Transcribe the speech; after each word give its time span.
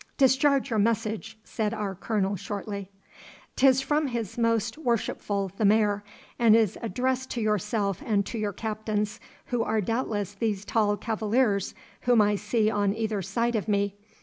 'Discharge 0.17 0.71
your 0.71 0.79
message,' 0.79 1.37
said 1.43 1.75
our 1.75 1.93
Colonel 1.93 2.35
shortly. 2.35 2.89
''Tis 3.55 3.81
from 3.83 4.07
his 4.07 4.35
most 4.35 4.75
worshipful 4.79 5.51
the 5.57 5.63
Mayor, 5.63 6.03
and 6.39 6.55
is 6.55 6.75
addressed 6.81 7.29
to 7.29 7.39
yourself 7.41 8.01
and 8.03 8.25
to 8.25 8.39
your 8.39 8.51
captains, 8.53 9.19
who 9.53 9.61
are 9.61 9.79
doubtless 9.79 10.33
these 10.33 10.65
tall 10.65 10.97
cavaliers 10.97 11.75
whom 12.09 12.19
I 12.19 12.33
see 12.33 12.67
on 12.67 12.95
either 12.95 13.21
side 13.21 13.55
of 13.55 13.67
me. 13.67 13.93